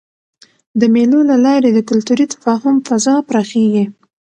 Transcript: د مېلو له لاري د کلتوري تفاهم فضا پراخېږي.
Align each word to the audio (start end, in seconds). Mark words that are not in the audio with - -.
د 0.79 0.81
مېلو 0.93 1.19
له 1.29 1.35
لاري 1.45 1.69
د 1.73 1.79
کلتوري 1.89 2.25
تفاهم 2.33 2.75
فضا 2.87 3.15
پراخېږي. 3.27 3.85